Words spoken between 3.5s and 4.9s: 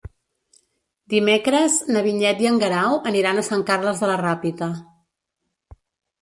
Carles de la Ràpita.